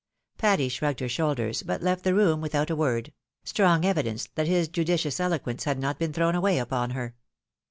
Patty 0.39 0.67
shrugged 0.67 0.99
her 0.99 1.07
shoulders, 1.07 1.61
but 1.61 1.83
left 1.83 2.03
the 2.03 2.15
room 2.15 2.41
without 2.41 2.71
a 2.71 2.75
word; 2.75 3.13
strong 3.43 3.85
evidence 3.85 4.29
that 4.33 4.47
his 4.47 4.67
judicious 4.67 5.19
eloquence 5.19 5.65
had 5.65 5.77
not 5.77 5.99
been 5.99 6.11
tlu'own 6.11 6.33
away 6.33 6.57
upon 6.57 6.89
her. 6.89 7.13